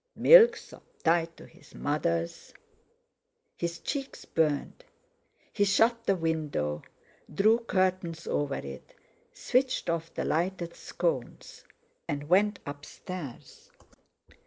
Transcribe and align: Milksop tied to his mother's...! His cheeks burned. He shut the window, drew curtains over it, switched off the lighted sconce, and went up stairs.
Milksop 0.15 0.81
tied 1.03 1.37
to 1.37 1.45
his 1.45 1.75
mother's...! 1.75 2.55
His 3.55 3.77
cheeks 3.77 4.25
burned. 4.25 4.83
He 5.53 5.63
shut 5.63 6.07
the 6.07 6.15
window, 6.15 6.81
drew 7.31 7.59
curtains 7.59 8.25
over 8.25 8.55
it, 8.57 8.95
switched 9.31 9.91
off 9.91 10.11
the 10.11 10.25
lighted 10.25 10.75
sconce, 10.75 11.65
and 12.07 12.27
went 12.29 12.57
up 12.65 12.83
stairs. 12.83 13.69